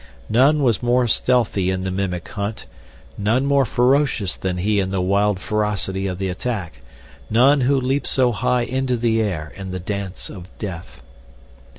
None 0.29 0.63
was 0.63 0.81
more 0.81 1.07
stealthy 1.07 1.69
in 1.69 1.83
the 1.83 1.91
mimic 1.91 2.27
hunt, 2.29 2.65
none 3.19 3.45
more 3.45 3.65
ferocious 3.65 4.35
than 4.35 4.57
he 4.57 4.79
in 4.79 4.89
the 4.89 4.99
wild 4.99 5.39
ferocity 5.39 6.07
of 6.07 6.17
the 6.17 6.27
attack, 6.27 6.81
none 7.29 7.61
who 7.61 7.79
leaped 7.79 8.07
so 8.07 8.31
high 8.31 8.63
into 8.63 8.97
the 8.97 9.21
air 9.21 9.53
in 9.55 9.69
the 9.69 9.79
Dance 9.79 10.27
of 10.31 10.47
Death. 10.57 11.03